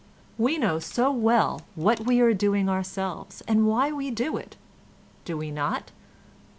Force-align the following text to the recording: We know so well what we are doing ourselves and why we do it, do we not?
We 0.35 0.57
know 0.57 0.79
so 0.79 1.11
well 1.11 1.61
what 1.75 2.07
we 2.07 2.21
are 2.21 2.33
doing 2.33 2.67
ourselves 2.67 3.41
and 3.41 3.67
why 3.67 3.91
we 3.91 4.09
do 4.09 4.35
it, 4.35 4.57
do 5.25 5.37
we 5.37 5.51
not? 5.51 5.91